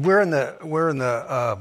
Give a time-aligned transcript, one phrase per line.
[0.00, 1.58] we're in the we're in the uh,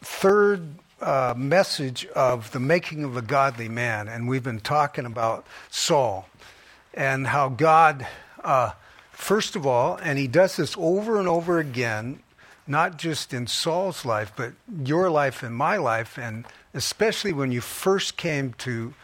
[0.00, 0.62] third
[1.00, 6.28] uh, message of the making of a godly man, and we've been talking about Saul
[6.94, 8.06] and how God,
[8.42, 8.72] uh,
[9.12, 12.20] first of all, and he does this over and over again,
[12.66, 14.52] not just in Saul's life, but
[14.84, 18.94] your life and my life, and especially when you first came to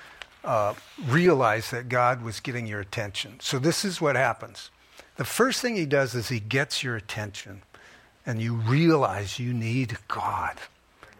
[0.45, 0.75] uh,
[1.06, 3.38] realize that God was getting your attention.
[3.41, 4.70] So this is what happens.
[5.16, 7.62] The first thing he does is he gets your attention
[8.27, 10.56] and you realize you need God.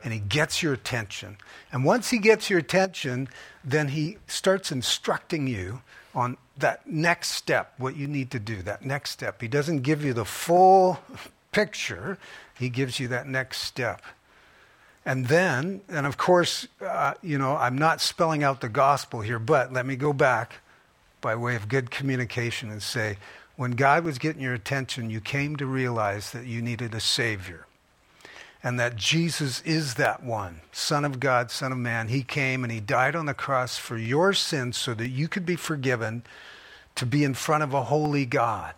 [0.03, 1.39] And he gets your attention.
[1.73, 3.29] And once he gets your attention,
[3.65, 5.81] then he starts instructing you
[6.15, 9.41] on that next step, what you need to do, that next step.
[9.41, 11.01] He doesn't give you the full
[11.53, 12.19] picture,
[12.59, 14.03] he gives you that next step.
[15.07, 19.39] And then, and of course, uh, you know, I'm not spelling out the gospel here,
[19.39, 20.61] but let me go back
[21.21, 23.19] by way of good communication and say,
[23.57, 27.67] when God was getting your attention, you came to realize that you needed a Savior.
[28.63, 32.09] And that Jesus is that one, Son of God, Son of Man.
[32.09, 35.45] He came and He died on the cross for your sins so that you could
[35.45, 36.23] be forgiven
[36.95, 38.75] to be in front of a holy God.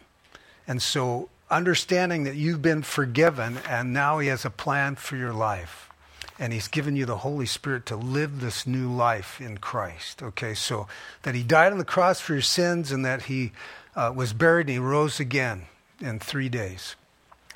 [0.67, 5.33] And so, understanding that you've been forgiven and now He has a plan for your
[5.33, 5.89] life.
[6.37, 10.21] And He's given you the Holy Spirit to live this new life in Christ.
[10.21, 10.89] Okay, so
[11.23, 13.53] that He died on the cross for your sins and that He
[13.97, 15.67] uh, was buried and he rose again
[16.01, 16.95] in three days.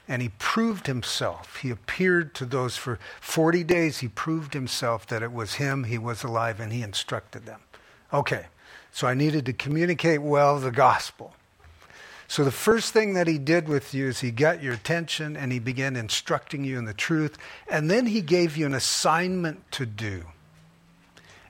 [0.08, 1.58] And he proved himself.
[1.58, 3.98] He appeared to those for 40 days.
[3.98, 7.60] He proved himself that it was him, he was alive, and he instructed them.
[8.12, 8.47] Okay,
[8.91, 11.34] so I needed to communicate well the gospel.
[12.27, 15.52] So the first thing that he did with you is he got your attention and
[15.52, 17.36] he began instructing you in the truth.
[17.69, 20.25] And then he gave you an assignment to do.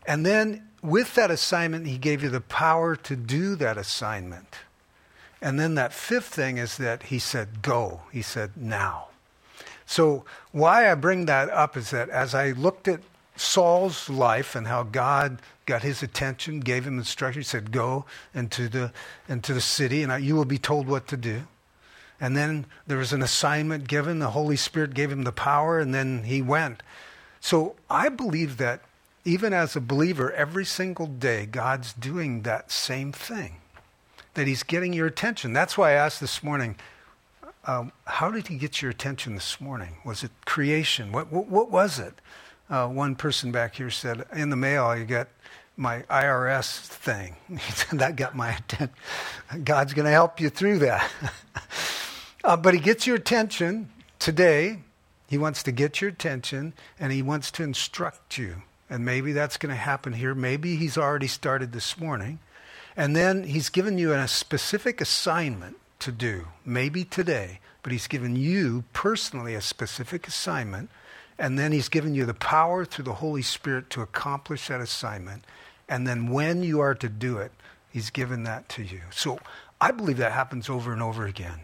[0.07, 4.57] And then with that assignment, he gave you the power to do that assignment.
[5.43, 8.03] And then that fifth thing is that he said, go.
[8.13, 9.09] He said, now.
[9.87, 13.01] So, why I bring that up is that as I looked at
[13.37, 18.05] Saul's life and how God got his attention, gave him instruction, he said, go
[18.35, 18.93] into the,
[19.29, 21.43] into the city and you will be told what to do.
[22.21, 24.19] And then there was an assignment given.
[24.19, 26.83] The Holy Spirit gave him the power, and then he went.
[27.41, 28.83] So I believe that
[29.25, 33.60] even as a believer, every single day, God's doing that same thing
[34.35, 35.53] that he's getting your attention.
[35.53, 36.77] That's why I asked this morning,
[37.67, 39.97] um, how did he get your attention this morning?
[40.05, 41.13] Was it creation?
[41.13, 42.15] What, what, what was it?
[42.69, 45.29] Uh, one person back here said, in the mail, I got
[45.77, 47.37] my IRS thing.
[47.99, 48.95] that got my attention.
[49.65, 51.11] God's going to help you through that.
[52.45, 54.81] uh, but he gets your attention today.
[55.29, 58.63] He wants to get your attention and he wants to instruct you.
[58.89, 60.35] And maybe that's going to happen here.
[60.35, 62.41] Maybe he's already started this morning.
[63.01, 68.37] And then he's given you a specific assignment to do, maybe today, but he's given
[68.37, 70.91] you personally a specific assignment.
[71.39, 75.45] And then he's given you the power through the Holy Spirit to accomplish that assignment.
[75.89, 77.53] And then when you are to do it,
[77.89, 79.01] he's given that to you.
[79.11, 79.39] So
[79.81, 81.61] I believe that happens over and over again,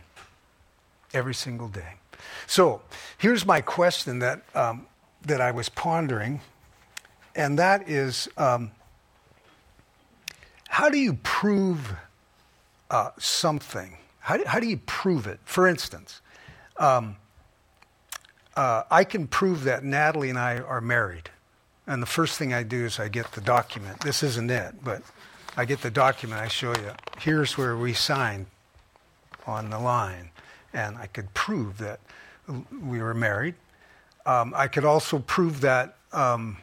[1.12, 1.96] every single day.
[2.46, 2.80] So
[3.18, 4.86] here's my question that, um,
[5.26, 6.40] that I was pondering,
[7.34, 8.70] and that is um,
[10.76, 11.96] how do you prove
[12.90, 13.96] uh, something?
[14.20, 15.40] How do, how do, you prove it?
[15.46, 16.20] For instance,
[16.76, 17.16] um,
[18.54, 21.30] uh, I can prove that Natalie and I are married.
[21.86, 24.00] And the first thing I do is I get the document.
[24.00, 25.00] This isn't it, but
[25.56, 26.42] I get the document.
[26.42, 26.90] I show you.
[27.20, 28.44] Here's where we signed
[29.46, 30.28] on the line.
[30.74, 32.00] And I could prove that
[32.82, 33.54] we were married.
[34.26, 36.58] Um, I could also prove that um,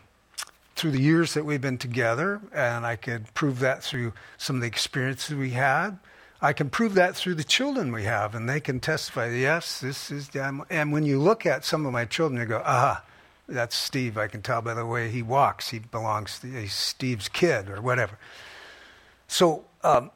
[0.76, 4.62] through the years that we've been together, and I could prove that through some of
[4.62, 6.00] the experiences we had.
[6.42, 10.12] I can prove that through the children we have, and they can testify, yes, this
[10.12, 10.30] is.
[10.70, 13.04] And when you look at some of my children, you go, aha,
[13.48, 14.18] that's Steve.
[14.18, 15.70] I can tell by the way he walks.
[15.70, 18.18] He belongs to he's Steve's kid or whatever.
[19.28, 20.12] So, um,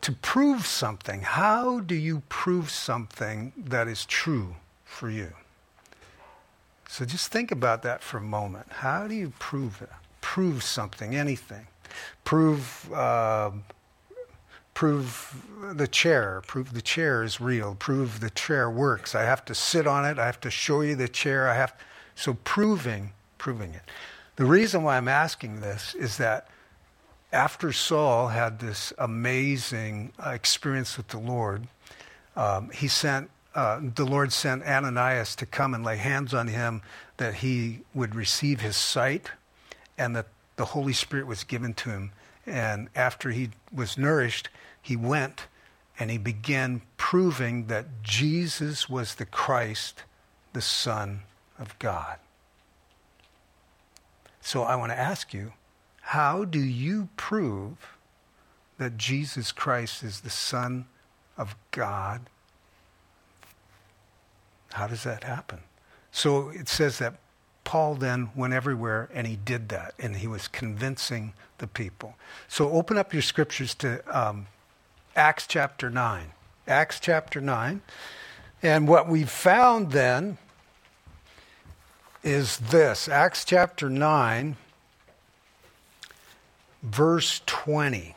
[0.00, 5.32] to prove something, how do you prove something that is true for you?
[6.92, 8.66] So just think about that for a moment.
[8.68, 9.88] How do you prove it?
[10.20, 11.66] Prove something, anything.
[12.22, 13.52] Prove, uh,
[14.74, 15.42] prove
[15.72, 16.42] the chair.
[16.46, 17.76] Prove the chair is real.
[17.76, 19.14] Prove the chair works.
[19.14, 20.18] I have to sit on it.
[20.18, 21.48] I have to show you the chair.
[21.48, 21.74] I have
[22.14, 23.84] so proving, proving it.
[24.36, 26.48] The reason why I'm asking this is that
[27.32, 31.68] after Saul had this amazing uh, experience with the Lord,
[32.36, 36.82] um, he sent uh, the Lord sent Ananias to come and lay hands on him
[37.18, 39.30] that he would receive his sight
[39.98, 40.26] and that
[40.56, 42.12] the Holy Spirit was given to him.
[42.46, 44.48] And after he was nourished,
[44.80, 45.46] he went
[45.98, 50.02] and he began proving that Jesus was the Christ,
[50.52, 51.20] the Son
[51.58, 52.18] of God.
[54.40, 55.52] So I want to ask you,
[56.00, 57.96] how do you prove
[58.78, 60.86] that Jesus Christ is the Son
[61.36, 62.22] of God?
[64.72, 65.60] How does that happen?
[66.10, 67.14] So it says that
[67.64, 72.16] Paul then went everywhere and he did that, and he was convincing the people.
[72.48, 74.46] So open up your scriptures to um,
[75.14, 76.32] Acts chapter 9.
[76.66, 77.80] Acts chapter 9.
[78.62, 80.38] And what we found then
[82.22, 84.56] is this Acts chapter 9,
[86.82, 88.14] verse 20.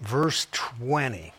[0.00, 1.32] Verse 20.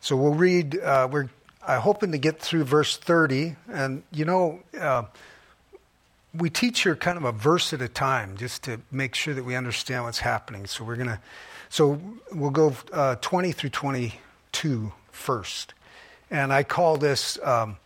[0.00, 1.28] So we'll read, uh, we're
[1.66, 3.56] I'm hoping to get through verse 30.
[3.72, 5.04] And, you know, uh,
[6.34, 9.44] we teach here kind of a verse at a time just to make sure that
[9.44, 10.66] we understand what's happening.
[10.66, 11.20] So we're going to,
[11.68, 12.00] so
[12.32, 15.74] we'll go uh, 20 through 22 first.
[16.30, 17.76] And I call this um,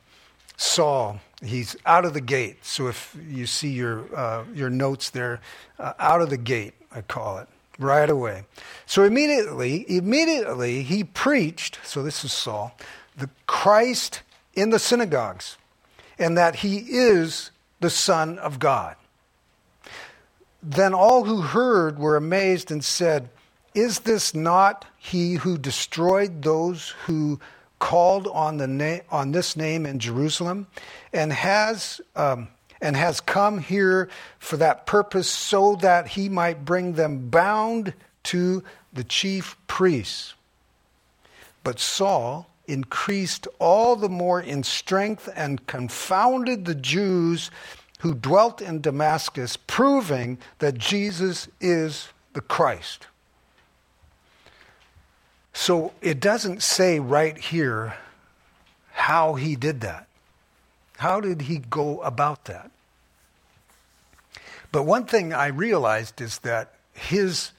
[0.57, 1.21] Saul.
[1.43, 2.65] He's out of the gate.
[2.65, 5.41] So if you see your, uh, your notes there,
[5.79, 7.49] uh, out of the gate, I call it
[7.79, 8.45] right away.
[8.87, 11.79] So immediately, immediately he preached.
[11.85, 12.75] So this is Saul
[13.19, 14.23] the Christ
[14.55, 15.57] in the synagogues
[16.19, 17.51] and that he is
[17.81, 18.97] the Son of God.
[20.63, 23.29] Then all who heard were amazed and said,
[23.75, 27.39] Is this not he who destroyed those who
[27.79, 30.67] called on, the na- on this name in Jerusalem
[31.13, 32.49] and has, um,
[32.81, 34.09] and has come here
[34.41, 37.95] for that purpose so that he might bring them bound
[38.25, 40.35] to the chief priests?
[41.63, 47.51] But Saul increased all the more in strength and confounded the Jews
[48.01, 53.09] who dwelt in Damascus, proving that Jesus is the Christ.
[55.53, 57.97] So it doesn't say right here
[58.93, 60.07] how he did that.
[60.99, 62.71] How did he go about that?
[64.71, 67.53] But one thing I realized is that his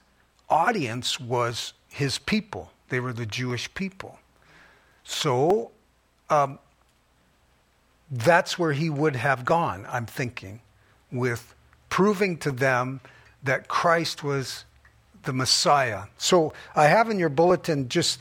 [0.50, 4.20] audience was his people, they were the Jewish people.
[5.10, 5.72] So
[6.30, 6.60] um,
[8.12, 10.62] that's where he would have gone, I'm thinking,
[11.12, 11.56] with
[11.90, 13.02] proving to them
[13.42, 14.66] that Christ was
[15.24, 16.04] the Messiah.
[16.20, 18.20] So I have in your bulletin just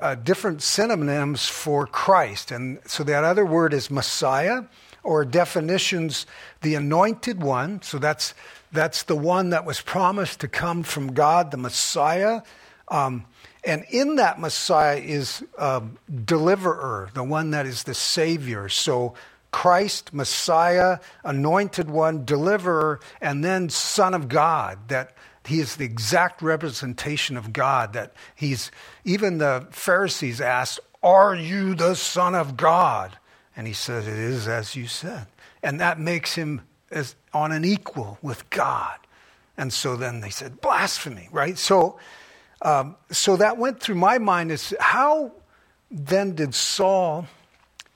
[0.00, 2.50] uh, different synonyms for Christ.
[2.50, 4.62] And so that other word is Messiah,
[5.02, 6.24] or definitions,
[6.62, 7.82] the anointed one.
[7.82, 8.32] So that's,
[8.72, 12.40] that's the one that was promised to come from God, the Messiah.
[12.88, 13.26] Um,
[13.64, 15.82] and in that Messiah is a
[16.24, 18.68] deliverer, the one that is the Savior.
[18.68, 19.14] So
[19.50, 25.14] Christ, Messiah, anointed one, deliverer, and then Son of God, that
[25.44, 27.92] he is the exact representation of God.
[27.92, 28.70] That he's,
[29.04, 33.18] even the Pharisees asked, Are you the Son of God?
[33.56, 35.26] And he says, It is as you said.
[35.62, 38.98] And that makes him as on an equal with God.
[39.56, 41.58] And so then they said, Blasphemy, right?
[41.58, 41.98] So
[42.62, 45.32] um, so that went through my mind is how
[45.90, 47.26] then did Saul,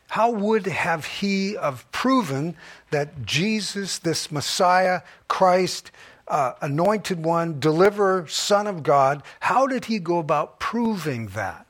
[0.09, 2.57] how would have he have proven
[2.91, 5.91] that Jesus, this Messiah, Christ,
[6.29, 11.67] uh, anointed one, deliverer, Son of God, how did he go about proving that?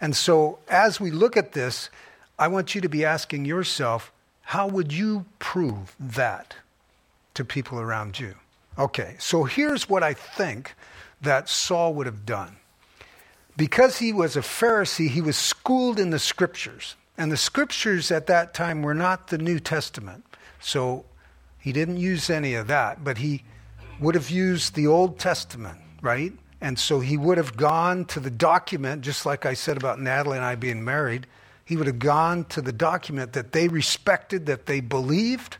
[0.00, 1.90] And so as we look at this,
[2.38, 6.54] I want you to be asking yourself, how would you prove that
[7.34, 8.34] to people around you?
[8.78, 10.74] Okay, so here's what I think
[11.20, 12.56] that Saul would have done.
[13.56, 16.94] Because he was a Pharisee, he was schooled in the scriptures.
[17.16, 20.24] And the scriptures at that time were not the New Testament.
[20.60, 21.04] So
[21.58, 23.42] he didn't use any of that, but he
[23.98, 26.32] would have used the Old Testament, right?
[26.60, 30.36] And so he would have gone to the document, just like I said about Natalie
[30.36, 31.26] and I being married.
[31.64, 35.58] He would have gone to the document that they respected, that they believed.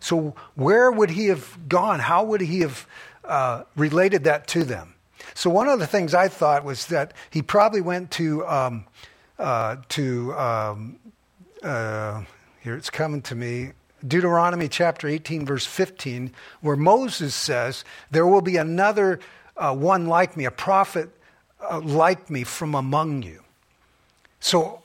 [0.00, 2.00] So, where would he have gone?
[2.00, 2.86] How would he have
[3.24, 4.94] uh, related that to them?
[5.34, 8.84] So one of the things I thought was that he probably went to um,
[9.38, 10.98] uh, to um,
[11.62, 12.22] uh,
[12.60, 13.72] here it's coming to me
[14.06, 19.20] Deuteronomy chapter 18 verse 15 where Moses says there will be another
[19.56, 21.10] uh, one like me a prophet
[21.70, 23.42] uh, like me from among you.
[24.40, 24.82] So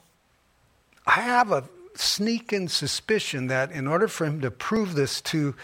[1.08, 1.64] I have a
[1.96, 5.56] sneaking suspicion that in order for him to prove this to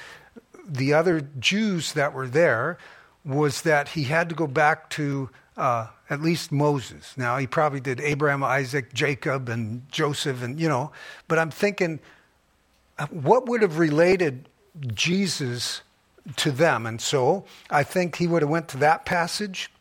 [0.65, 2.77] the other Jews that were there
[3.23, 7.13] was that he had to go back to uh, at least Moses.
[7.17, 10.91] Now, he probably did Abraham, Isaac, Jacob, and Joseph, and you know,
[11.27, 11.99] but I'm thinking,
[12.97, 14.47] uh, what would have related
[14.93, 15.81] Jesus
[16.37, 16.85] to them?
[16.85, 19.71] And so I think he would have went to that passage.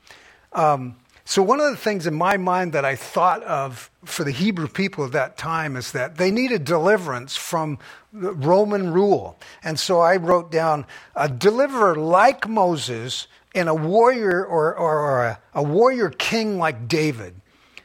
[0.52, 0.96] Um,
[1.30, 4.66] So, one of the things in my mind that I thought of for the Hebrew
[4.66, 7.78] people at that time is that they needed deliverance from
[8.12, 9.38] Roman rule.
[9.62, 15.38] And so I wrote down a deliverer like Moses and a warrior or, or a,
[15.54, 17.40] a warrior king like David.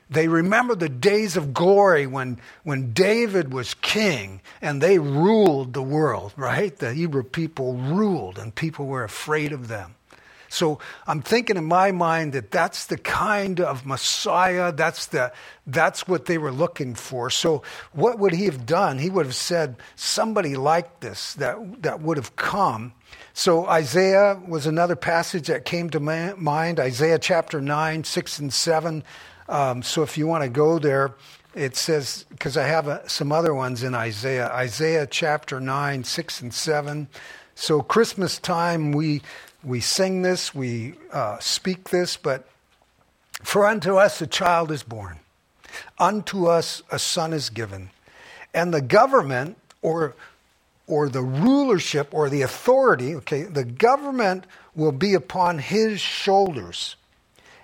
[0.10, 5.84] They remember the days of glory when, when David was king and they ruled the
[5.84, 6.75] world, right?
[6.75, 9.94] The Hebrew people ruled and people were afraid of them.
[10.56, 15.34] So I'm thinking in my mind that that's the kind of Messiah, that's, the,
[15.68, 17.30] that's what they were looking for.
[17.30, 18.98] So what would he have done?
[18.98, 22.94] He would have said, somebody like this that, that would have come.
[23.34, 29.04] So Isaiah was another passage that came to mind, Isaiah chapter 9, 6, and 7.
[29.50, 31.16] Um, so if you want to go there,
[31.54, 36.04] it says, because I have a, uh, some other ones in Isaiah, Isaiah chapter 9,
[36.04, 37.08] 6, and 7.
[37.56, 39.22] So Christmas time, we
[39.66, 42.48] we sing this, we uh, speak this, but
[43.44, 45.20] for unto us a child is born,
[46.00, 47.90] unto us a son is given,
[48.54, 50.16] and the government or
[50.88, 54.46] or the rulership or the authority, okay, the government
[54.76, 56.96] will be upon his shoulders.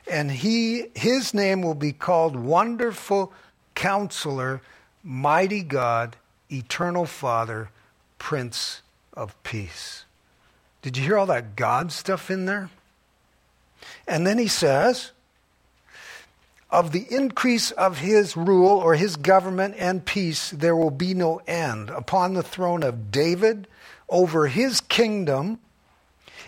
[0.09, 3.31] And he his name will be called Wonderful
[3.75, 4.61] Counselor,
[5.03, 6.15] Mighty God,
[6.49, 7.69] Eternal Father,
[8.17, 8.81] Prince
[9.13, 10.05] of Peace.
[10.81, 12.69] Did you hear all that God stuff in there?
[14.07, 15.11] And then he says,
[16.71, 21.41] of the increase of his rule or his government and peace, there will be no
[21.45, 23.67] end upon the throne of David
[24.07, 25.59] over his kingdom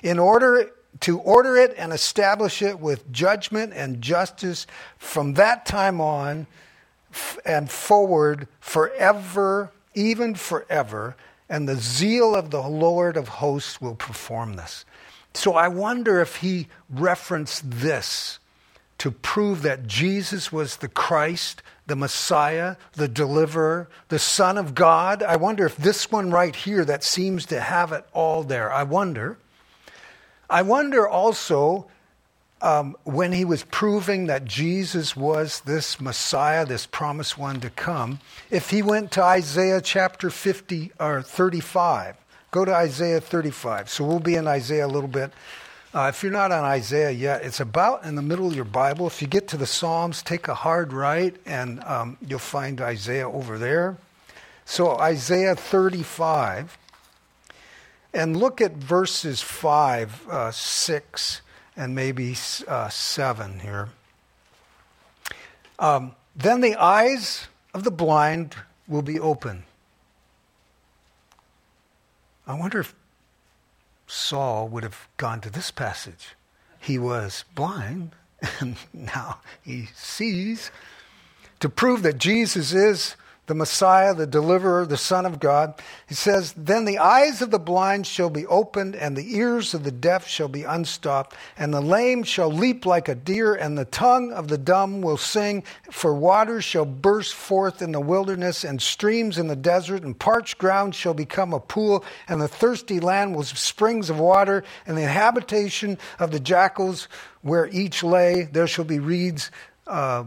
[0.02, 0.72] in order
[1.02, 4.66] to order it and establish it with judgment and justice
[4.98, 6.48] from that time on
[7.46, 11.16] and forward forever, even forever
[11.54, 14.86] and the zeal of the Lord of hosts will perform this.
[15.36, 18.40] So I wonder if he referenced this
[18.98, 25.22] to prove that Jesus was the Christ, the Messiah, the deliverer, the Son of God.
[25.22, 28.74] I wonder if this one right here that seems to have it all there.
[28.74, 29.38] I wonder.
[30.50, 31.86] I wonder also
[32.63, 38.20] um, when he was proving that Jesus was this Messiah, this promised one to come,
[38.50, 42.15] if he went to Isaiah chapter 50 or 35,
[42.51, 43.89] go to Isaiah 35.
[43.89, 45.34] So we'll be in Isaiah a little bit.
[45.93, 49.08] Uh, if you're not on Isaiah yet, it's about in the middle of your Bible.
[49.08, 53.29] If you get to the Psalms, take a hard right, and um, you'll find Isaiah
[53.29, 53.98] over there.
[54.65, 56.77] So, Isaiah 35,
[58.13, 61.41] and look at verses 5, uh, 6,
[61.75, 62.36] and maybe
[62.68, 63.89] uh, seven here.
[65.80, 68.56] Um, then the eyes of the blind
[68.88, 69.63] will be open.
[72.46, 72.94] I wonder if
[74.08, 76.36] Saul would have gone to this passage.
[76.80, 78.12] He was blind,
[78.60, 80.72] and now he sees.
[81.62, 83.15] To prove that Jesus is
[83.46, 85.74] the Messiah, the deliverer, the Son of God.
[86.08, 89.84] He says, Then the eyes of the blind shall be opened, and the ears of
[89.84, 93.86] the deaf shall be unstopped, and the lame shall leap like a deer, and the
[93.86, 95.64] tongue of the dumb will sing.
[95.92, 100.58] For waters shall burst forth in the wilderness, and streams in the desert, and parched
[100.58, 105.08] ground shall become a pool, and the thirsty land will springs of water, and the
[105.08, 107.10] habitation of the jackals
[107.42, 109.52] where each lay, there shall be reeds.
[109.86, 110.24] Uh,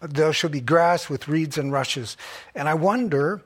[0.00, 2.16] there shall be grass with reeds and rushes.
[2.54, 3.42] And I wonder,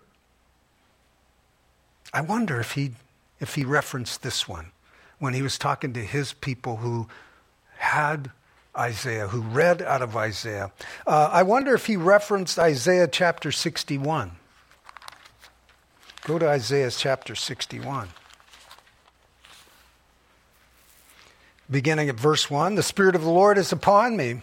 [2.12, 2.92] I wonder if he,
[3.38, 4.73] if he referenced this one
[5.19, 7.07] when he was talking to his people who
[7.76, 8.30] had
[8.76, 10.73] Isaiah, who read out of Isaiah.
[11.07, 14.33] Uh, I wonder if he referenced Isaiah chapter 61.
[16.25, 18.09] Go to Isaiah chapter 61.
[21.71, 24.42] Beginning at verse 1 The Spirit of the Lord is upon me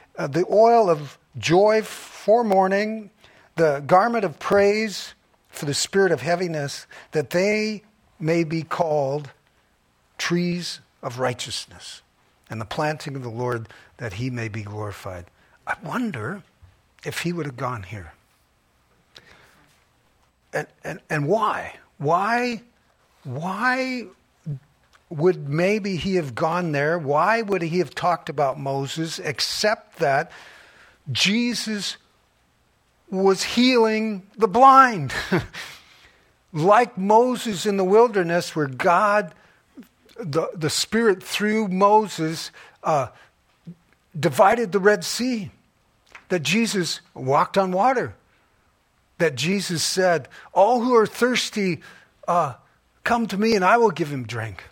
[0.17, 3.09] uh, the oil of joy for mourning,
[3.55, 5.13] the garment of praise
[5.49, 7.83] for the spirit of heaviness, that they
[8.19, 9.31] may be called
[10.17, 12.01] trees of righteousness
[12.49, 15.25] and the planting of the Lord that he may be glorified.
[15.65, 16.43] I wonder
[17.05, 18.13] if he would have gone here.
[20.53, 21.75] And, and, and why?
[21.97, 22.61] Why?
[23.23, 24.05] Why
[25.11, 26.97] would maybe he have gone there?
[26.97, 30.31] Why would he have talked about Moses except that
[31.11, 31.97] Jesus
[33.09, 35.13] was healing the blind?
[36.53, 39.33] like Moses in the wilderness, where God,
[40.17, 42.51] the, the Spirit through Moses,
[42.81, 43.07] uh,
[44.17, 45.51] divided the Red Sea,
[46.29, 48.15] that Jesus walked on water,
[49.17, 51.81] that Jesus said, All who are thirsty,
[52.29, 52.53] uh,
[53.03, 54.63] come to me and I will give him drink.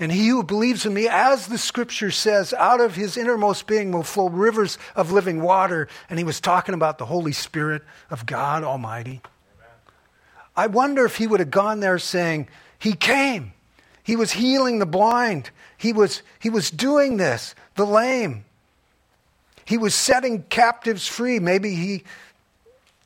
[0.00, 3.92] And he who believes in me, as the scripture says, out of his innermost being
[3.92, 5.88] will flow rivers of living water.
[6.08, 9.20] And he was talking about the Holy Spirit of God Almighty.
[9.20, 9.74] Amen.
[10.56, 13.52] I wonder if he would have gone there saying, He came.
[14.02, 15.50] He was healing the blind.
[15.76, 18.46] He was, he was doing this, the lame.
[19.66, 21.38] He was setting captives free.
[21.38, 22.04] Maybe he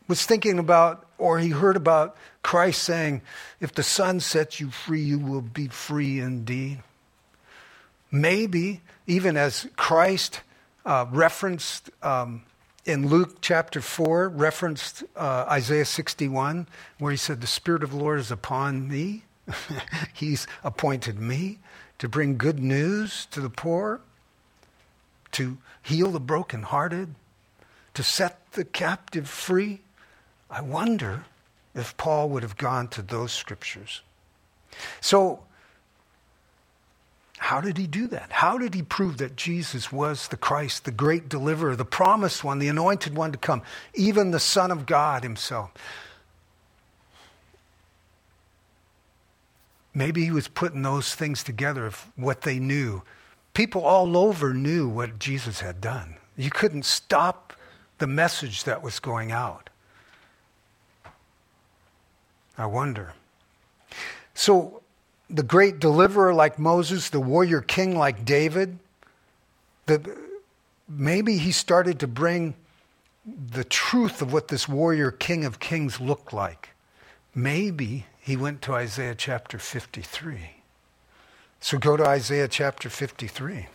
[0.06, 3.22] was thinking about, or he heard about Christ saying,
[3.58, 6.80] If the Son sets you free, you will be free indeed.
[8.12, 10.42] Maybe, even as Christ
[10.84, 12.42] uh, referenced um,
[12.84, 17.96] in Luke chapter 4, referenced uh, Isaiah 61, where he said, The Spirit of the
[17.96, 19.22] Lord is upon me.
[20.12, 21.58] He's appointed me
[22.00, 24.02] to bring good news to the poor,
[25.32, 27.14] to heal the brokenhearted,
[27.94, 29.80] to set the captive free.
[30.54, 31.24] I wonder
[31.74, 34.02] if Paul would have gone to those scriptures.
[35.00, 35.40] So,
[37.38, 38.30] how did he do that?
[38.30, 42.60] How did he prove that Jesus was the Christ, the great deliverer, the promised one,
[42.60, 43.62] the anointed one to come,
[43.94, 45.72] even the Son of God himself?
[49.92, 53.02] Maybe he was putting those things together of what they knew.
[53.54, 56.16] People all over knew what Jesus had done.
[56.36, 57.54] You couldn't stop
[57.98, 59.70] the message that was going out.
[62.56, 63.12] I wonder.
[64.34, 64.82] So,
[65.30, 68.78] the great deliverer like Moses, the warrior king like David,
[69.86, 70.16] the,
[70.88, 72.54] maybe he started to bring
[73.24, 76.70] the truth of what this warrior king of kings looked like.
[77.34, 80.50] Maybe he went to Isaiah chapter 53.
[81.60, 83.68] So go to Isaiah chapter 53.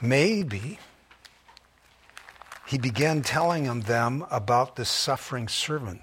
[0.00, 0.78] Maybe
[2.66, 6.02] he began telling them about the suffering servant,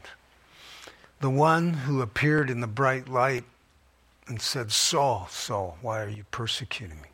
[1.19, 3.45] the one who appeared in the bright light
[4.27, 7.09] and said, Saul, Saul, why are you persecuting me?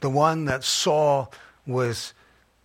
[0.00, 1.32] The one that Saul
[1.66, 2.14] was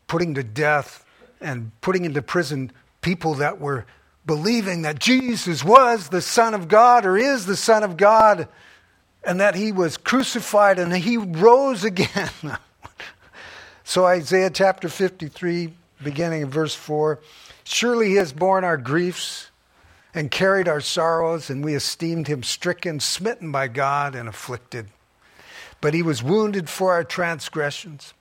[0.07, 1.05] putting to death
[1.41, 3.85] and putting into prison people that were
[4.25, 8.47] believing that Jesus was the Son of God or is the Son of God
[9.23, 12.29] and that he was crucified and he rose again.
[13.85, 17.17] So, Isaiah chapter 53, beginning in verse 4
[17.63, 19.49] Surely he has borne our griefs
[20.13, 24.87] and carried our sorrows, and we esteemed him stricken, smitten by God, and afflicted.
[25.81, 28.13] But he was wounded for our transgressions,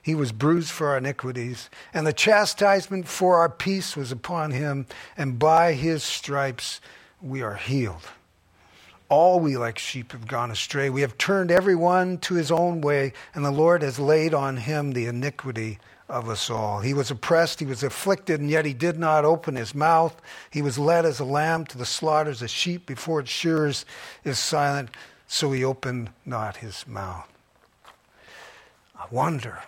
[0.00, 4.86] he was bruised for our iniquities, and the chastisement for our peace was upon him,
[5.16, 6.80] and by his stripes
[7.20, 8.02] we are healed.
[9.08, 10.90] All we like sheep have gone astray.
[10.90, 14.56] We have turned every one to his own way, and the Lord has laid on
[14.56, 16.80] him the iniquity of us all.
[16.80, 20.20] He was oppressed, he was afflicted, and yet he did not open his mouth.
[20.50, 23.84] He was led as a lamb to the slaughter, as a sheep before its shearers
[24.24, 24.90] is silent,
[25.28, 27.28] so he opened not his mouth.
[28.98, 29.62] I wonder,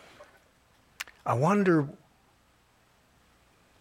[1.25, 1.89] I wonder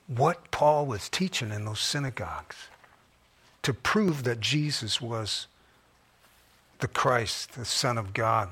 [0.07, 2.67] what Paul was teaching in those synagogues
[3.67, 5.47] to prove that Jesus was
[6.79, 8.47] the Christ, the Son of God.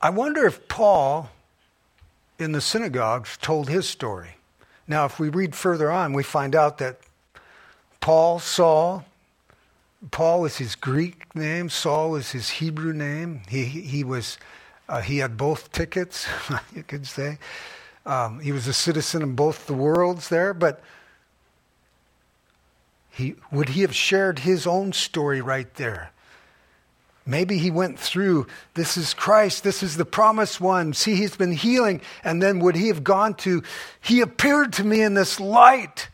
[0.00, 1.30] I wonder if Paul
[2.38, 4.36] in the synagogues told his story.
[4.86, 7.00] Now, if we read further on, we find out that
[7.98, 9.04] Paul, Saul,
[10.12, 13.40] Paul is his Greek name, Saul is his Hebrew name.
[13.48, 14.38] He, he, was,
[14.88, 16.28] uh, he had both tickets,
[16.72, 17.36] you could say.
[18.06, 20.80] Um, he was a citizen in both the worlds there, but
[23.14, 26.10] he, would he have shared his own story right there?
[27.24, 30.92] Maybe he went through, this is Christ, this is the promised one.
[30.94, 32.00] See, he's been healing.
[32.24, 33.62] And then would he have gone to,
[34.00, 36.08] he appeared to me in this light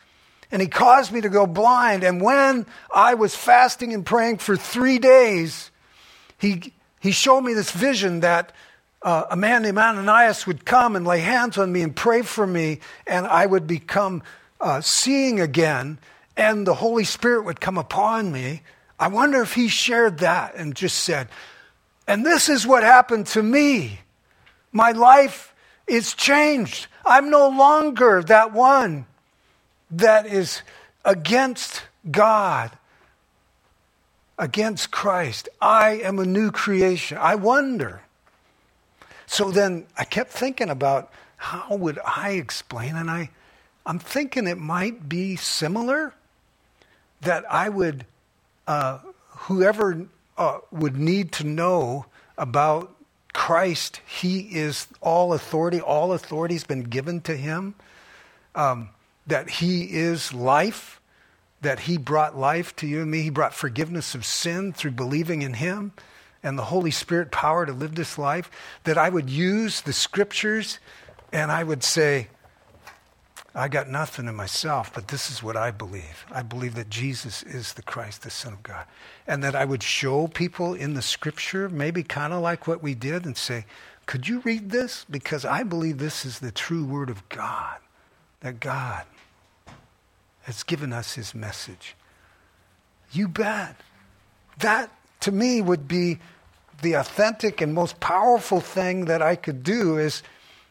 [0.53, 2.05] and he caused me to go blind.
[2.05, 5.71] And when I was fasting and praying for three days,
[6.37, 8.53] he, he showed me this vision that
[9.03, 12.47] uh, a man named Ananias would come and lay hands on me and pray for
[12.47, 14.23] me, and I would become
[14.61, 15.99] uh, seeing again
[16.41, 18.63] and the Holy Spirit would come upon me,
[18.99, 21.29] I wonder if he shared that and just said,
[22.07, 24.01] and this is what happened to me.
[24.73, 25.55] My life
[25.87, 26.87] is changed.
[27.05, 29.05] I'm no longer that one
[29.91, 30.63] that is
[31.05, 32.71] against God,
[34.39, 35.51] against Christ.
[35.61, 37.19] I am a new creation.
[37.19, 38.01] I wonder.
[39.27, 43.29] So then I kept thinking about how would I explain, and I,
[43.85, 46.15] I'm thinking it might be similar
[47.23, 48.07] that I would,
[48.67, 50.07] uh, whoever
[50.39, 52.07] uh, would need to know
[52.39, 52.95] about
[53.33, 55.81] Christ, He is all authority.
[55.81, 57.75] All authority has been given to Him.
[58.55, 58.91] Um,
[59.27, 61.01] that He is life,
[61.61, 63.23] that He brought life to you and me.
[63.23, 65.93] He brought forgiveness of sin through believing in Him
[66.43, 68.51] and the Holy Spirit power to live this life.
[68.85, 70.79] That I would use the scriptures
[71.33, 72.29] and I would say,
[73.55, 76.25] I got nothing in myself, but this is what I believe.
[76.31, 78.85] I believe that Jesus is the Christ, the Son of God.
[79.27, 82.95] And that I would show people in the scripture, maybe kind of like what we
[82.95, 83.67] did, and say,
[84.07, 85.05] Could you read this?
[85.11, 87.79] Because I believe this is the true word of God,
[88.41, 89.05] that God
[90.43, 91.97] has given us his message.
[93.13, 93.77] You bet.
[94.59, 96.19] That, to me, would be
[96.83, 100.23] the authentic and most powerful thing that I could do is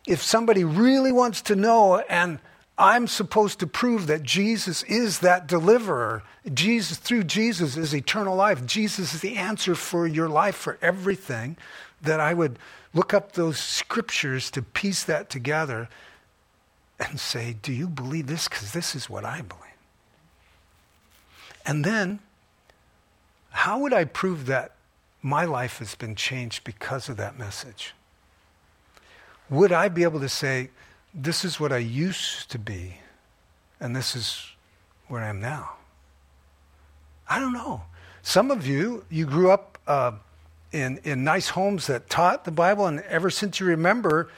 [0.08, 2.40] if somebody really wants to know and
[2.80, 6.24] I'm supposed to prove that Jesus is that deliverer.
[6.52, 8.66] Jesus, through Jesus, is eternal life.
[8.66, 11.58] Jesus is the answer for your life, for everything.
[12.02, 12.58] That I would
[12.94, 15.90] look up those scriptures to piece that together
[16.98, 18.48] and say, Do you believe this?
[18.48, 19.66] Because this is what I believe.
[21.66, 22.20] And then,
[23.50, 24.72] how would I prove that
[25.22, 27.94] my life has been changed because of that message?
[29.50, 30.70] Would I be able to say,
[31.14, 32.96] this is what I used to be,
[33.80, 34.52] and this is
[35.08, 35.72] where I am now.
[37.28, 37.84] I don't know.
[38.22, 40.12] Some of you, you grew up uh,
[40.72, 44.30] in, in nice homes that taught the Bible, and ever since you remember,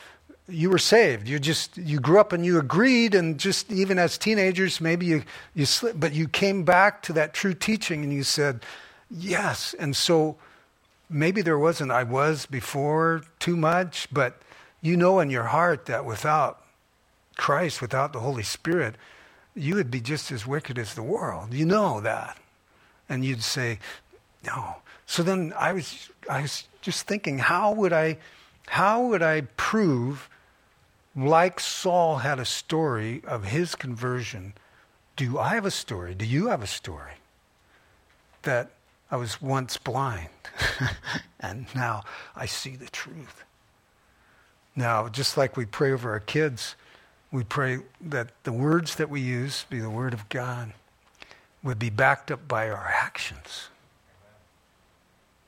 [0.48, 1.28] you were saved.
[1.28, 5.24] You just you grew up and you agreed, and just even as teenagers, maybe you
[5.54, 8.62] you slipped, but you came back to that true teaching, and you said,
[9.10, 10.36] "Yes." And so
[11.10, 14.42] maybe there wasn't I was before too much, but
[14.82, 16.61] you know in your heart that without
[17.38, 18.96] Christ, without the Holy Spirit,
[19.56, 21.54] you would be just as wicked as the world.
[21.54, 22.38] You know that.
[23.10, 23.80] And you'd say,
[24.46, 24.78] no.
[25.06, 28.18] So then I was, I was just thinking, how would I,
[28.68, 30.30] how would I prove,
[31.16, 34.54] like Saul had a story of his conversion,
[35.16, 36.16] do I have a story?
[36.16, 37.14] Do you have a story?
[38.44, 38.72] That
[39.12, 40.30] I was once blind
[41.40, 42.04] and now
[42.36, 43.44] I see the truth.
[44.76, 46.76] Now, just like we pray over our kids,
[47.32, 50.74] we pray that the words that we use be the Word of God,
[51.64, 53.68] would be backed up by our actions.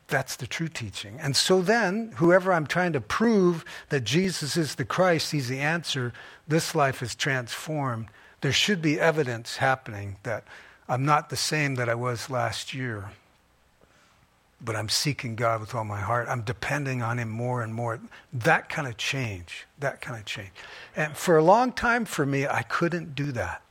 [0.07, 1.17] That's the true teaching.
[1.19, 5.59] And so then, whoever I'm trying to prove that Jesus is the Christ, He's the
[5.59, 6.13] answer,
[6.47, 8.07] this life is transformed.
[8.41, 10.43] There should be evidence happening that
[10.87, 13.09] I'm not the same that I was last year
[14.63, 16.27] but I'm seeking God with all my heart.
[16.29, 17.99] I'm depending on Him more and more.
[18.31, 20.51] That kind of change, that kind of change.
[20.95, 23.61] And for a long time for me, I couldn't do that.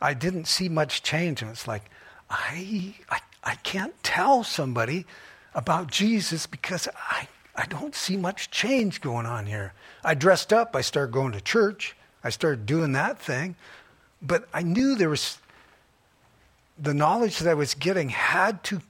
[0.00, 1.42] I didn't see much change.
[1.42, 1.90] And it's like,
[2.30, 5.06] I, I, I can't tell somebody
[5.54, 9.72] about Jesus because I, I don't see much change going on here.
[10.04, 13.56] I dressed up, I started going to church, I started doing that thing,
[14.20, 15.38] but I knew there was
[16.78, 18.80] the knowledge that I was getting had to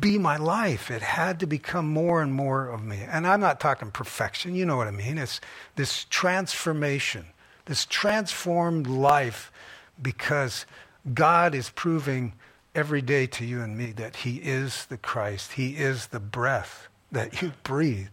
[0.00, 0.90] be my life.
[0.90, 3.00] It had to become more and more of me.
[3.06, 5.18] And I'm not talking perfection, you know what I mean.
[5.18, 5.40] It's
[5.76, 7.26] this transformation,
[7.66, 9.52] this transformed life
[10.00, 10.64] because
[11.12, 12.32] God is proving
[12.74, 16.88] every day to you and me that He is the Christ, He is the breath
[17.12, 18.08] that you breathe.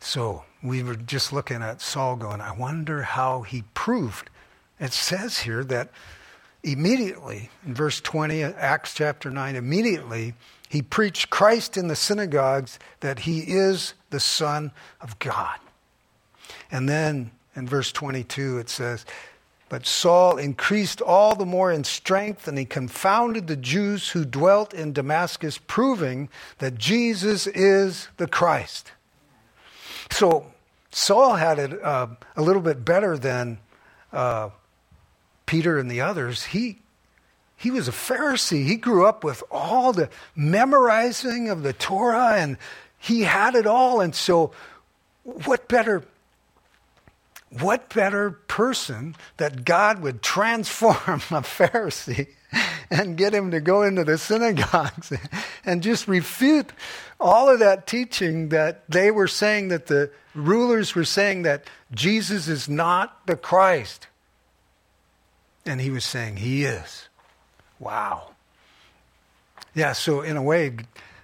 [0.00, 4.30] So we were just looking at Saul going, I wonder how he proved.
[4.78, 5.90] It says here that
[6.62, 10.34] immediately, in verse 20, Acts chapter 9, immediately
[10.68, 14.70] he preached Christ in the synagogues that he is the Son
[15.00, 15.58] of God.
[16.70, 19.04] And then in verse 22, it says,
[19.68, 24.72] But Saul increased all the more in strength, and he confounded the Jews who dwelt
[24.72, 28.92] in Damascus, proving that Jesus is the Christ.
[30.10, 30.46] So
[30.92, 33.58] Saul had it uh, a little bit better than.
[34.12, 34.50] Uh,
[35.50, 36.78] Peter and the others, he,
[37.56, 38.66] he was a Pharisee.
[38.66, 42.56] He grew up with all the memorizing of the Torah and
[42.96, 44.00] he had it all.
[44.00, 44.52] And so,
[45.24, 46.04] what better,
[47.58, 50.94] what better person that God would transform
[51.32, 52.28] a Pharisee
[52.88, 55.12] and get him to go into the synagogues
[55.64, 56.70] and just refute
[57.18, 62.46] all of that teaching that they were saying that the rulers were saying that Jesus
[62.46, 64.06] is not the Christ.
[65.66, 67.08] And he was saying, He is.
[67.78, 68.30] Wow.
[69.74, 70.76] Yeah, so in a way,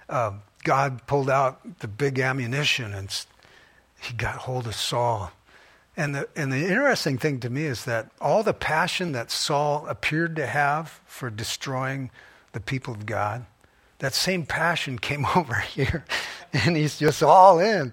[0.09, 0.31] uh,
[0.63, 3.09] God pulled out the big ammunition and
[4.01, 5.31] he got hold of Saul.
[5.95, 9.85] And the, and the interesting thing to me is that all the passion that Saul
[9.87, 12.11] appeared to have for destroying
[12.53, 13.45] the people of God,
[13.99, 16.05] that same passion came over here.
[16.53, 17.91] And he's just all in.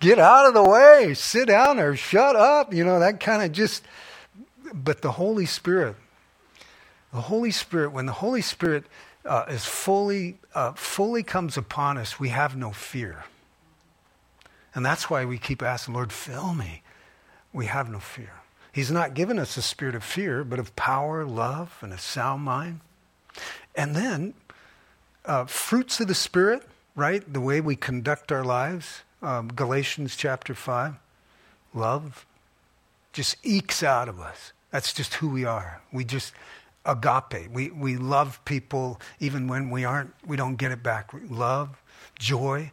[0.00, 2.74] Get out of the way, sit down or shut up.
[2.74, 3.82] You know, that kind of just.
[4.72, 5.96] But the Holy Spirit,
[7.12, 8.84] the Holy Spirit, when the Holy Spirit
[9.24, 13.24] uh, is fully, uh, fully comes upon us, we have no fear.
[14.74, 16.82] And that's why we keep asking, Lord, fill me.
[17.52, 18.32] We have no fear.
[18.72, 22.42] He's not given us a spirit of fear, but of power, love, and a sound
[22.42, 22.80] mind.
[23.76, 24.34] And then,
[25.24, 26.62] uh, fruits of the Spirit,
[26.94, 27.32] right?
[27.32, 29.02] The way we conduct our lives.
[29.22, 30.94] Um, Galatians chapter 5.
[31.72, 32.26] Love
[33.14, 34.52] just ekes out of us.
[34.70, 35.80] That's just who we are.
[35.92, 36.34] We just
[36.84, 37.50] agape.
[37.50, 41.10] We, we love people even when we aren't, we don't get it back.
[41.30, 41.82] Love,
[42.18, 42.72] joy,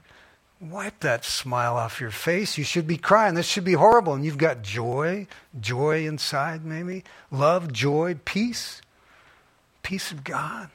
[0.59, 2.57] wipe that smile off your face.
[2.57, 3.35] You should be crying.
[3.35, 4.13] This should be horrible.
[4.13, 5.27] And you've got joy,
[5.59, 7.03] joy inside, maybe.
[7.29, 8.81] Love, joy, peace.
[9.83, 10.69] Peace of God.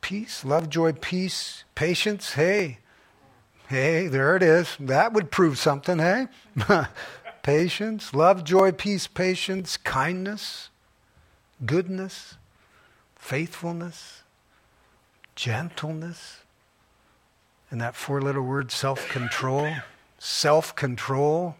[0.00, 2.32] Peace, love, joy, peace, patience.
[2.32, 2.78] Hey,
[3.68, 4.76] hey, there it is.
[4.78, 6.28] That would prove something, hey?
[7.48, 10.68] patience, love, joy, peace, patience, kindness,
[11.64, 12.34] goodness,
[13.16, 14.22] faithfulness,
[15.34, 16.40] gentleness
[17.70, 19.72] and that four letter word, self control.
[20.18, 21.56] self control.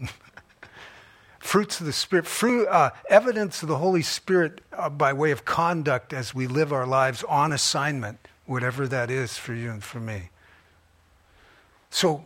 [1.38, 5.44] Fruits of the Spirit, fruit, uh, evidence of the Holy Spirit uh, by way of
[5.44, 10.00] conduct as we live our lives on assignment, whatever that is for you and for
[10.00, 10.30] me.
[11.90, 12.24] So,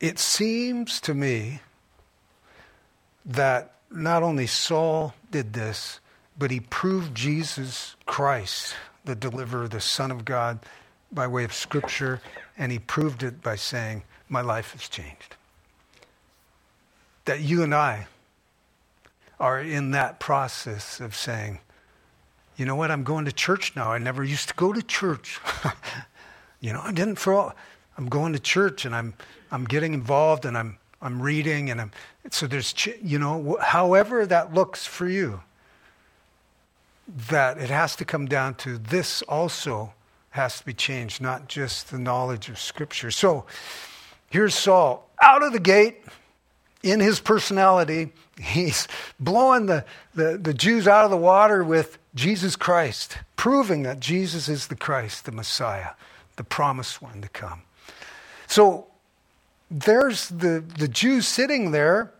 [0.00, 1.60] it seems to me
[3.24, 6.00] that not only Saul did this,
[6.38, 10.58] but he proved Jesus Christ, the deliverer, the Son of God,
[11.12, 12.20] by way of Scripture,
[12.56, 15.36] and he proved it by saying, My life has changed.
[17.26, 18.06] That you and I
[19.38, 21.58] are in that process of saying,
[22.56, 22.90] You know what?
[22.90, 23.92] I'm going to church now.
[23.92, 25.40] I never used to go to church.
[26.60, 27.54] you know, I didn't for all.
[28.00, 29.12] I'm going to church and I'm,
[29.52, 31.90] I'm getting involved and I'm, I'm reading and I'm,
[32.30, 35.42] so there's, you know, however that looks for you,
[37.28, 39.92] that it has to come down to this also
[40.30, 43.10] has to be changed, not just the knowledge of Scripture.
[43.10, 43.44] So
[44.30, 46.02] here's Saul out of the gate
[46.82, 48.12] in his personality.
[48.40, 49.84] He's blowing the,
[50.14, 54.76] the, the Jews out of the water with Jesus Christ, proving that Jesus is the
[54.76, 55.90] Christ, the Messiah,
[56.36, 57.64] the promised one to come.
[58.50, 58.88] So
[59.70, 62.12] there's the, the Jews sitting there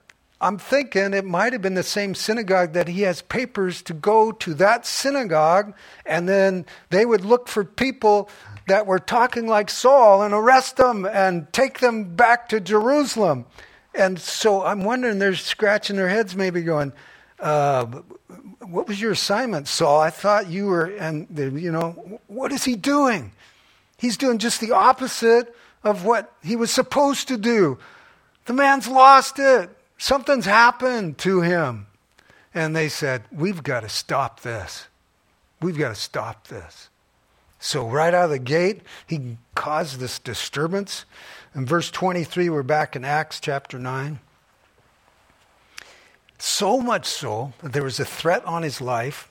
[0.42, 4.32] I'm thinking it might have been the same synagogue that he has papers to go
[4.32, 5.74] to that synagogue,
[6.06, 8.30] and then they would look for people
[8.66, 13.44] that were talking like Saul and arrest them and take them back to Jerusalem.
[13.94, 16.94] And so I'm wondering, they're scratching their heads, maybe going,
[17.38, 17.84] uh,
[18.60, 20.00] What was your assignment, Saul?
[20.00, 21.26] I thought you were, and
[21.60, 23.32] you know, what is he doing?
[23.98, 27.78] He's doing just the opposite of what he was supposed to do.
[28.46, 29.70] The man's lost it.
[29.98, 31.86] Something's happened to him.
[32.54, 34.86] And they said, We've got to stop this.
[35.60, 36.88] We've got to stop this.
[37.58, 41.04] So, right out of the gate, he caused this disturbance.
[41.54, 44.18] In verse 23, we're back in Acts chapter 9.
[46.38, 49.28] So much so that there was a threat on his life.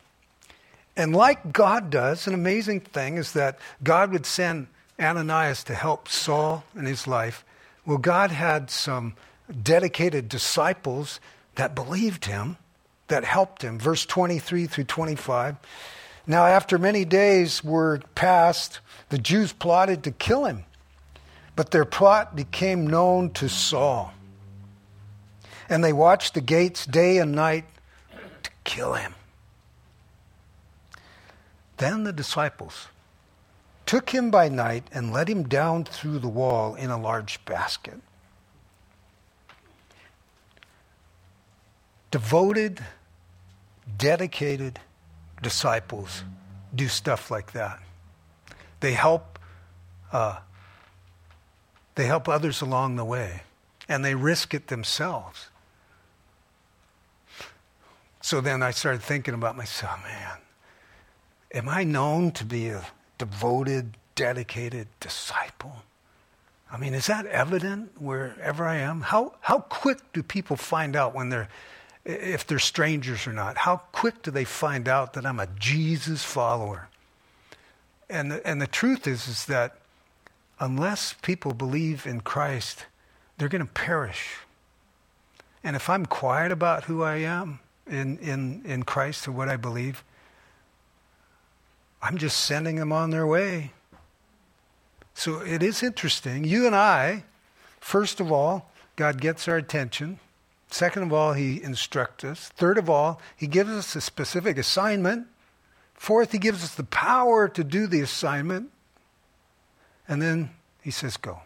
[0.95, 4.67] And like God does, an amazing thing is that God would send
[4.99, 7.45] Ananias to help Saul in his life.
[7.85, 9.15] Well, God had some
[9.63, 11.19] dedicated disciples
[11.55, 12.57] that believed him,
[13.07, 13.79] that helped him.
[13.79, 15.55] Verse 23 through 25.
[16.27, 20.65] Now, after many days were passed, the Jews plotted to kill him,
[21.55, 24.13] but their plot became known to Saul.
[25.67, 27.65] And they watched the gates day and night
[28.43, 29.15] to kill him.
[31.77, 32.87] Then the disciples
[33.89, 37.99] took him by night and let him down through the wall in a large basket.
[42.11, 42.83] devoted,
[43.97, 44.79] dedicated
[45.41, 46.23] disciples
[46.73, 47.79] do stuff like that.
[48.79, 49.39] They help,
[50.11, 50.39] uh,
[51.95, 53.41] they help others along the way,
[53.87, 55.49] and they risk it themselves.
[58.21, 60.37] So then I started thinking about myself, man,
[61.53, 62.85] am I known to be a
[63.19, 65.83] devoted, dedicated disciple?
[66.71, 69.01] I mean, is that evident wherever I am?
[69.01, 71.49] How, how quick do people find out when they're,
[72.05, 73.57] if they're strangers or not?
[73.57, 76.89] How quick do they find out that I'm a Jesus follower?
[78.09, 79.77] And the, and the truth is, is that
[80.59, 82.85] unless people believe in Christ,
[83.37, 84.37] they're going to perish.
[85.63, 89.57] And if I'm quiet about who I am in, in, in Christ or what I
[89.57, 90.03] believe,
[92.01, 93.71] I'm just sending them on their way.
[95.13, 96.45] So it is interesting.
[96.45, 97.23] You and I,
[97.79, 100.19] first of all, God gets our attention.
[100.69, 102.49] Second of all, He instructs us.
[102.49, 105.27] Third of all, He gives us a specific assignment.
[105.93, 108.71] Fourth, He gives us the power to do the assignment.
[110.07, 111.41] And then He says, Go.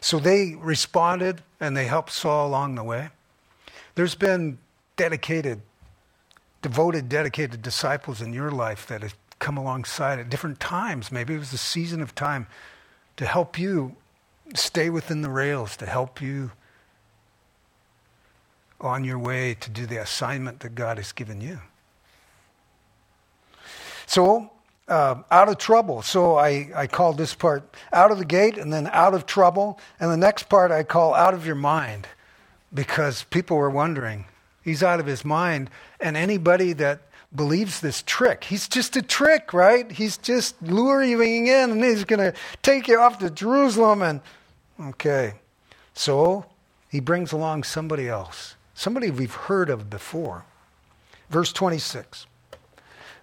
[0.00, 3.08] So they responded and they helped Saul along the way.
[3.94, 4.58] There's been
[4.96, 5.62] dedicated,
[6.64, 11.12] devoted, dedicated disciples in your life that have come alongside at different times.
[11.12, 12.46] Maybe it was a season of time
[13.18, 13.96] to help you
[14.54, 16.52] stay within the rails, to help you
[18.80, 21.60] on your way to do the assignment that God has given you.
[24.06, 24.50] So
[24.88, 26.00] uh, out of trouble.
[26.00, 29.78] So I, I called this part out of the gate and then out of trouble.
[30.00, 32.08] And the next part I call out of your mind
[32.72, 34.24] because people were wondering.
[34.64, 35.70] He's out of his mind.
[36.00, 37.02] And anybody that
[37.34, 39.90] believes this trick, he's just a trick, right?
[39.92, 44.02] He's just luring you in and he's going to take you off to Jerusalem.
[44.02, 44.20] And
[44.80, 45.34] okay.
[45.92, 46.46] So
[46.88, 50.44] he brings along somebody else, somebody we've heard of before.
[51.28, 52.26] Verse 26.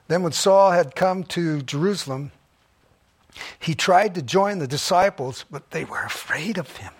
[0.07, 2.31] Then, when Saul had come to Jerusalem,
[3.57, 6.91] he tried to join the disciples, but they were afraid of him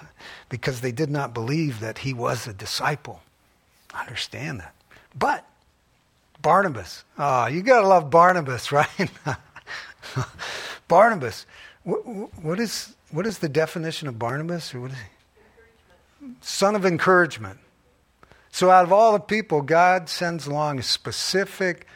[0.48, 3.22] because they did not believe that he was a disciple.
[3.98, 4.74] Understand that.
[5.18, 5.44] But
[6.42, 9.10] Barnabas, oh, you got to love Barnabas, right?
[10.88, 11.46] Barnabas,
[11.82, 11.98] what,
[12.42, 14.74] what, is, what is the definition of Barnabas?
[14.74, 16.28] Or what is he?
[16.40, 17.58] Son of encouragement.
[18.50, 21.86] So, out of all the people, God sends along a specific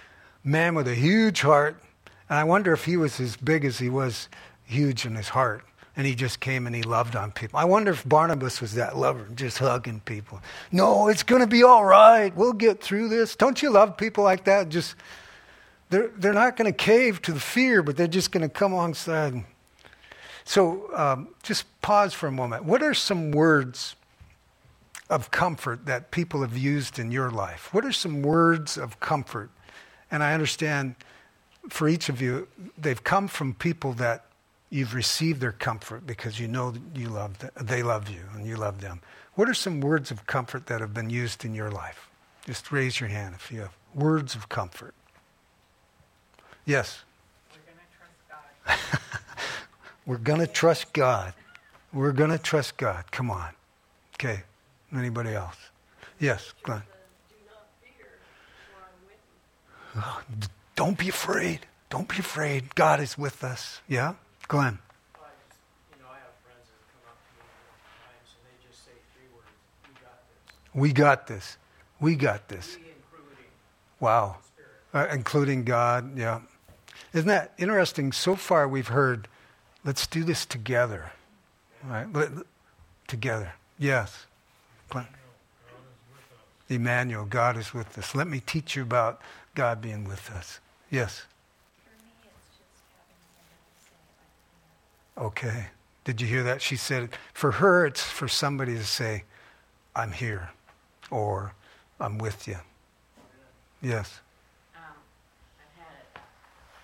[0.45, 1.83] man with a huge heart.
[2.29, 4.29] And I wonder if he was as big as he was
[4.65, 5.65] huge in his heart.
[5.97, 7.59] And he just came and he loved on people.
[7.59, 10.41] I wonder if Barnabas was that lover, just hugging people.
[10.71, 12.35] No, it's going to be all right.
[12.35, 13.37] We'll get through this.
[13.37, 14.71] Don't you love people like that?
[14.71, 14.95] Just
[15.91, 18.73] they're they're not going to cave to the fear, but they're just going to come
[18.73, 19.45] alongside.
[20.45, 22.65] So um, just pause for a moment.
[22.65, 23.95] What are some words
[25.11, 27.73] of comfort that people have used in your life?
[27.75, 29.51] What are some words of comfort
[30.13, 30.95] and I understand
[31.71, 34.27] for each of you, they've come from people that
[34.73, 38.57] you've received their comfort because you know you love them, they love you and you
[38.57, 39.01] love them.
[39.35, 42.09] What are some words of comfort that have been used in your life?
[42.47, 44.95] Just raise your hand if you have words of comfort.
[46.65, 47.03] Yes.
[47.57, 48.49] We're going to trust God.
[50.07, 51.35] We're going to trust God.
[51.93, 53.11] We're gonna trust God.
[53.11, 53.51] Come on.
[54.15, 54.43] Okay.
[54.95, 55.57] Anybody else?
[56.19, 56.83] Yes, Glenn.
[59.95, 60.23] Oh,
[60.75, 61.67] don't be afraid.
[61.91, 62.75] Don't be afraid.
[62.75, 63.83] God is with us.
[63.89, 64.15] Yeah?
[64.49, 64.79] Glenn.
[70.75, 71.59] We got this.
[72.01, 72.79] We got this.
[74.01, 74.37] Wow.
[74.95, 76.41] Uh, including God, yeah.
[77.13, 78.13] Isn't that interesting?
[78.13, 79.29] So far we've heard,
[79.85, 81.13] let's do this together.
[81.85, 82.11] Right?
[82.13, 82.31] Let,
[83.07, 83.53] together.
[83.79, 84.27] Yes.
[84.89, 85.07] Glenn.
[86.69, 88.15] Emmanuel, God is with us.
[88.15, 89.21] Let me teach you about
[89.55, 90.61] God being with us.
[90.91, 91.23] Yes?
[95.17, 95.67] Okay.
[96.05, 96.61] Did you hear that?
[96.61, 99.25] She said, for her, it's for somebody to say,
[99.95, 100.51] I'm here,
[101.11, 101.55] or
[102.01, 102.57] I'm with you.
[103.81, 104.21] Yes.
[104.75, 104.83] Um,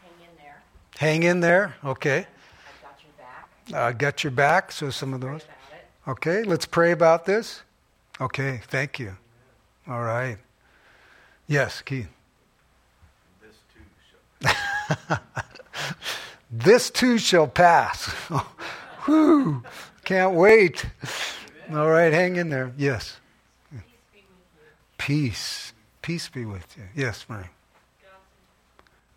[0.03, 0.63] hang in there.
[0.99, 1.75] Hang in there.
[1.85, 2.27] Okay.
[2.27, 3.49] I've got your back.
[3.73, 4.73] I uh, got your back.
[4.73, 5.43] So some of those.
[6.07, 6.43] Okay.
[6.45, 7.63] Let's pray about this.
[8.21, 8.61] Okay.
[8.69, 9.17] Thank you.
[9.89, 10.39] All right.
[11.47, 12.09] Yes, Keith.
[13.41, 15.17] this too
[17.19, 18.07] shall pass.
[19.05, 19.63] Whew,
[20.05, 20.87] can't wait.
[21.71, 22.73] All right, hang in there.
[22.77, 23.17] Yes.
[24.97, 25.73] Peace.
[26.03, 26.85] Peace be with you.
[26.95, 27.49] Yes, Mary.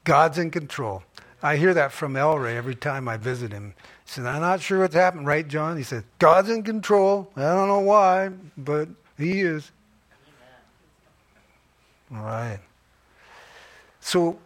[0.04, 1.04] God's in control.
[1.44, 3.74] I hear that from Elray every time I visit him.
[4.06, 5.78] He said, I'm not sure what's happened, right, John?
[5.78, 7.32] He said, God's in control.
[7.36, 9.72] I don't know why, but he is.
[12.14, 12.60] All right.
[14.02, 14.38] So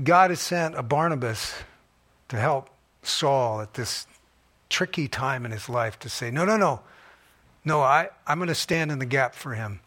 [0.00, 1.54] God has sent a Barnabas
[2.28, 2.70] to help
[3.02, 4.06] Saul at this
[4.68, 6.80] tricky time in his life to say, no, no, no.
[7.64, 9.80] No, I, I'm going to stand in the gap for him.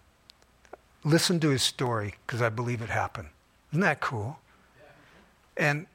[1.03, 3.29] Listen to his story because I believe it happened.
[3.71, 4.39] Isn't that cool?
[5.57, 5.87] And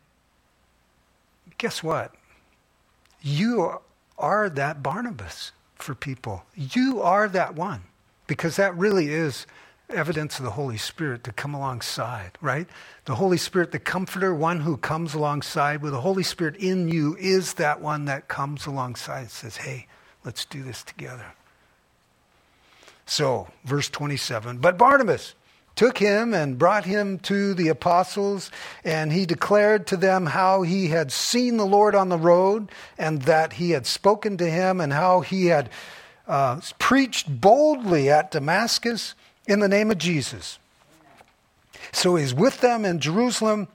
[1.59, 2.15] guess what?
[3.23, 3.81] You
[4.19, 6.45] are that Barnabas for people.
[6.55, 7.83] You are that one
[8.27, 9.47] because that really is
[9.93, 12.67] evidence of the Holy Spirit to come alongside, right?
[13.05, 17.17] The Holy Spirit, the comforter, one who comes alongside with the Holy Spirit in you
[17.19, 19.87] is that one that comes alongside and says, hey,
[20.25, 21.27] let's do this together.
[23.07, 25.35] So, verse 27 But Barnabas
[25.75, 28.51] took him and brought him to the apostles,
[28.85, 33.23] and he declared to them how he had seen the Lord on the road, and
[33.23, 35.71] that he had spoken to him, and how he had
[36.29, 39.15] uh, preached boldly at Damascus
[39.47, 40.59] in the name of Jesus.
[41.93, 43.69] So he's with them in Jerusalem,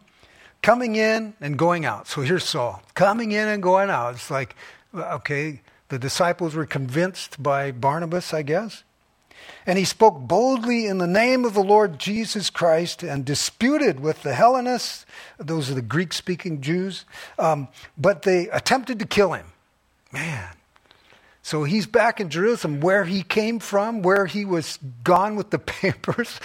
[0.62, 2.08] coming in and going out.
[2.08, 4.16] So here's Saul coming in and going out.
[4.16, 4.56] It's like,
[4.94, 8.84] okay, the disciples were convinced by Barnabas, I guess.
[9.68, 14.24] And he spoke boldly in the name of the Lord Jesus Christ and disputed with
[14.24, 15.06] the Hellenists,
[15.38, 17.06] those are the Greek speaking Jews,
[17.38, 19.46] um, but they attempted to kill him.
[20.12, 20.50] Man.
[21.46, 25.60] So he's back in Jerusalem where he came from, where he was gone with the
[25.60, 26.40] papers.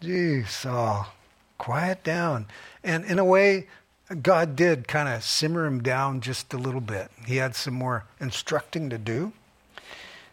[0.00, 1.12] Geez, Saul, oh,
[1.58, 2.46] quiet down.
[2.82, 3.66] And in a way,
[4.22, 7.10] God did kind of simmer him down just a little bit.
[7.26, 9.34] He had some more instructing to do.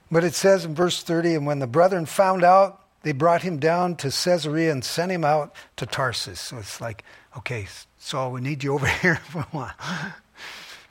[0.09, 3.59] But it says in verse 30 and when the brethren found out, they brought him
[3.59, 6.39] down to Caesarea and sent him out to Tarsus.
[6.39, 7.03] So it's like,
[7.35, 9.73] okay, Saul, we need you over here for a while.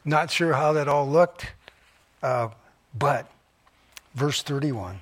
[0.04, 1.46] Not sure how that all looked,
[2.22, 2.48] uh,
[2.96, 3.30] but
[4.14, 5.00] verse 31.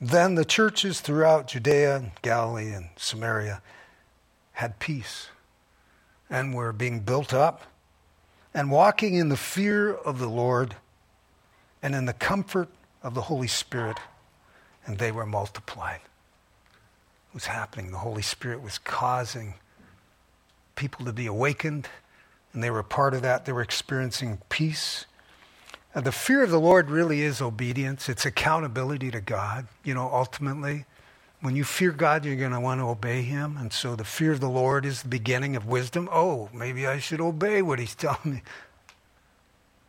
[0.00, 3.60] Then the churches throughout Judea, and Galilee, and Samaria
[4.52, 5.28] had peace
[6.30, 7.62] and were being built up
[8.54, 10.76] and walking in the fear of the Lord
[11.82, 12.68] and in the comfort
[13.02, 13.98] of the Holy Spirit,
[14.86, 16.00] and they were multiplied.
[17.30, 17.90] It was happening.
[17.90, 19.54] The Holy Spirit was causing
[20.74, 21.88] people to be awakened,
[22.52, 23.44] and they were part of that.
[23.44, 25.06] They were experiencing peace.
[25.94, 30.08] And the fear of the Lord really is obedience, it's accountability to God, you know,
[30.12, 30.84] ultimately.
[31.40, 33.56] When you fear God, you're going to want to obey Him.
[33.56, 36.08] And so the fear of the Lord is the beginning of wisdom.
[36.12, 38.42] Oh, maybe I should obey what He's telling me.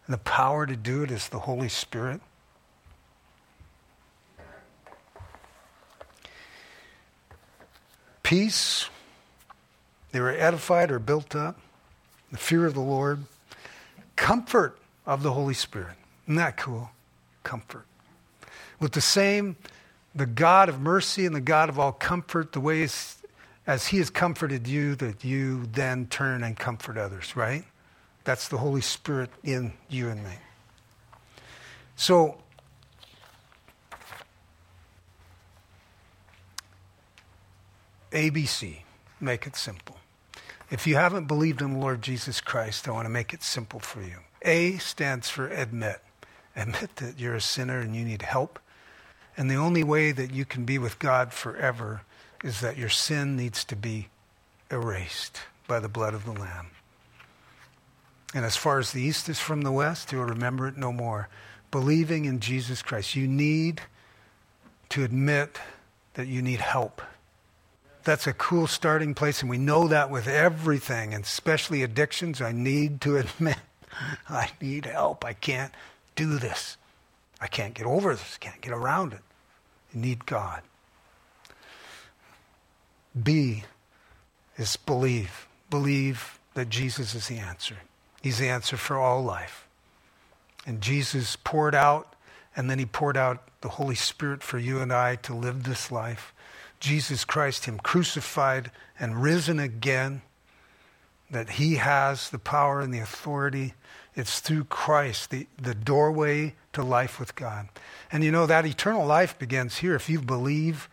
[0.08, 2.22] And the power to do it is the Holy Spirit.
[8.24, 8.90] Peace.
[10.14, 11.60] They were edified or built up.
[12.32, 13.26] The fear of the Lord.
[14.16, 15.96] Comfort of the Holy Spirit.
[16.26, 16.92] Isn't that cool?
[17.44, 17.86] Comfort.
[18.80, 19.58] With the same
[20.14, 23.18] the God of mercy and the God of all comfort, the ways
[23.66, 27.64] as He has comforted you, that you then turn and comfort others, right?
[28.24, 30.34] That's the Holy Spirit in you and me.
[31.96, 32.40] So,
[38.12, 38.80] ABC,
[39.20, 40.01] make it simple.
[40.72, 43.80] If you haven't believed in the Lord Jesus Christ, I want to make it simple
[43.80, 44.18] for you.
[44.42, 46.02] A stands for admit.
[46.56, 48.58] Admit that you're a sinner and you need help
[49.38, 52.02] and the only way that you can be with God forever
[52.44, 54.10] is that your sin needs to be
[54.70, 56.68] erased by the blood of the Lamb.
[58.34, 61.30] And as far as the east is from the west, you'll remember it no more.
[61.70, 63.82] Believing in Jesus Christ, you need
[64.90, 65.60] to admit
[66.14, 67.02] that you need help.
[68.04, 72.42] That's a cool starting place, and we know that with everything, and especially addictions.
[72.42, 73.58] I need to admit
[74.30, 75.26] I need help.
[75.26, 75.74] I can't
[76.16, 76.78] do this.
[77.40, 79.22] I can't get over this, can't get around it.
[79.94, 80.62] You need God.
[83.22, 83.64] B
[84.58, 85.48] is believe.
[85.70, 87.78] Believe that Jesus is the answer.
[88.22, 89.68] He's the answer for all life.
[90.66, 92.16] And Jesus poured out,
[92.56, 95.92] and then he poured out the Holy Spirit for you and I to live this
[95.92, 96.34] life.
[96.82, 100.22] Jesus Christ, Him crucified and risen again,
[101.30, 103.74] that He has the power and the authority
[104.16, 107.70] it's through Christ, the, the doorway to life with God.
[108.12, 109.96] And you know, that eternal life begins here.
[109.96, 110.90] If you believe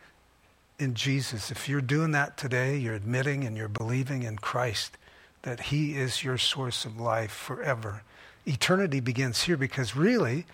[0.78, 4.96] in Jesus, if you're doing that today, you're admitting and you're believing in Christ
[5.42, 8.02] that He is your source of life forever.
[8.46, 10.46] Eternity begins here because really,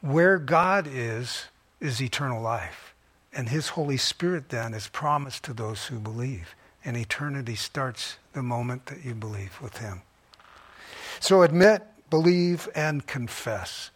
[0.00, 1.46] where God is,
[1.78, 2.91] is eternal life.
[3.32, 6.54] And His Holy Spirit then is promised to those who believe.
[6.84, 10.02] And eternity starts the moment that you believe with Him.
[11.20, 13.90] So admit, believe, and confess.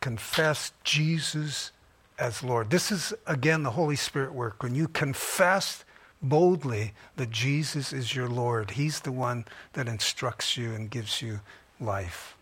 [0.00, 1.70] Confess Jesus
[2.18, 2.70] as Lord.
[2.70, 4.62] This is, again, the Holy Spirit work.
[4.62, 5.84] When you confess
[6.20, 11.40] boldly that Jesus is your Lord, He's the one that instructs you and gives you
[11.80, 12.36] life.